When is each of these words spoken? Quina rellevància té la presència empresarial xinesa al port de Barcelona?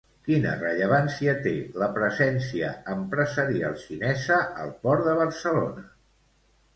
Quina 0.27 0.51
rellevància 0.59 1.33
té 1.41 1.51
la 1.81 1.89
presència 1.97 2.69
empresarial 2.93 3.75
xinesa 3.83 4.39
al 4.65 4.73
port 4.87 5.05
de 5.09 5.15
Barcelona? 5.21 5.85